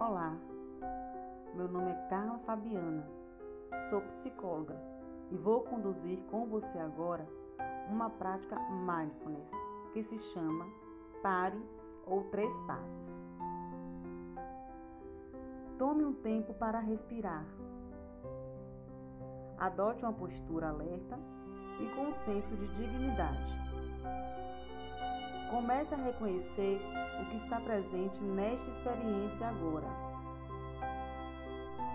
[0.00, 0.34] Olá,
[1.54, 3.06] meu nome é Carla Fabiana,
[3.90, 4.74] sou psicóloga
[5.30, 7.28] e vou conduzir com você agora
[7.86, 9.50] uma prática mindfulness
[9.92, 10.64] que se chama
[11.22, 11.62] Pare
[12.06, 13.22] ou Três Passos.
[15.76, 17.44] Tome um tempo para respirar.
[19.58, 21.18] Adote uma postura alerta
[21.78, 23.60] e com um senso de dignidade.
[25.50, 26.80] Comece a reconhecer
[27.20, 29.88] o que está presente nesta experiência agora.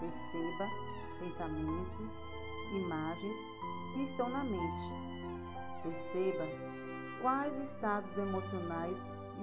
[0.00, 0.66] Perceba
[1.20, 2.10] pensamentos,
[2.74, 3.36] imagens
[3.94, 5.06] que estão na mente.
[5.82, 6.44] Perceba
[7.22, 8.96] quais estados emocionais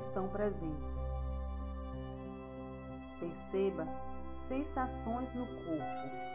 [0.05, 0.97] estão presentes.
[3.19, 3.87] Perceba
[4.49, 6.33] sensações no corpo.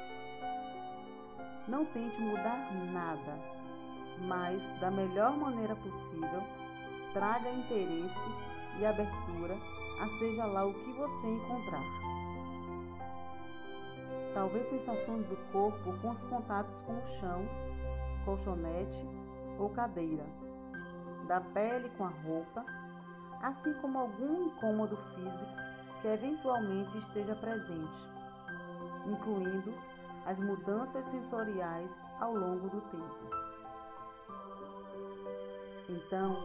[1.68, 3.38] Não tente mudar nada,
[4.26, 6.42] mas da melhor maneira possível,
[7.12, 8.48] traga interesse
[8.78, 9.54] e abertura
[10.00, 11.82] a seja lá o que você encontrar.
[14.34, 17.48] Talvez sensações do corpo com os contatos com o chão,
[18.24, 19.06] colchonete
[19.58, 20.24] ou cadeira,
[21.26, 22.64] da pele com a roupa,
[23.42, 25.68] assim como algum incômodo físico
[26.00, 28.08] que eventualmente esteja presente,
[29.06, 29.74] incluindo
[30.26, 33.47] as mudanças sensoriais ao longo do tempo.
[35.90, 36.36] Então,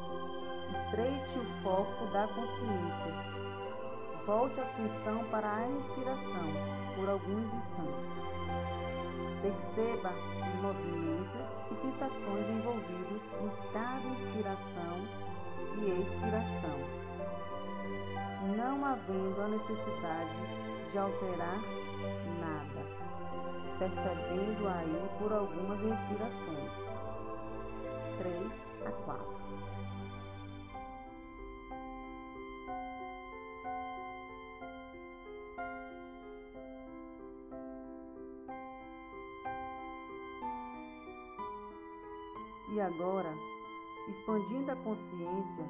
[0.71, 3.13] estreite o foco da consciência.
[4.25, 6.47] Volte a atenção para a respiração
[6.95, 8.07] por alguns instantes.
[9.41, 10.13] Perceba
[10.47, 14.95] os movimentos e sensações envolvidos em cada inspiração
[15.75, 16.79] e expiração,
[18.55, 21.59] não havendo a necessidade de alterar
[22.39, 22.81] nada,
[23.77, 26.92] percebendo aí por algumas respirações.
[42.73, 43.33] E agora,
[44.09, 45.65] expandindo a consciência,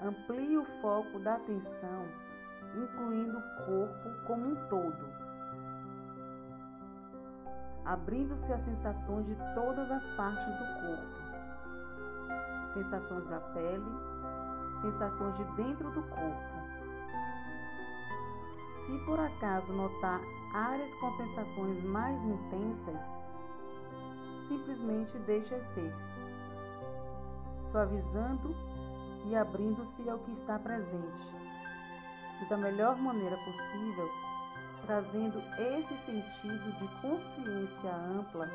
[0.00, 2.06] amplie o foco da atenção,
[2.74, 5.06] incluindo o corpo como um todo,
[7.84, 11.22] abrindo-se às sensações de todas as partes do corpo
[12.74, 13.84] sensações da pele,
[14.80, 16.62] sensações de dentro do corpo.
[18.86, 20.20] Se por acaso notar
[20.54, 23.21] áreas com sensações mais intensas,
[24.52, 25.92] simplesmente deixe ser
[27.70, 28.54] suavizando
[29.24, 31.32] e abrindo-se ao que está presente.
[32.42, 34.10] E da melhor maneira possível,
[34.84, 38.50] trazendo esse sentido de consciência ampla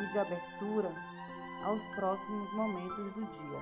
[0.00, 0.90] e de abertura
[1.66, 3.61] aos próximos momentos do dia.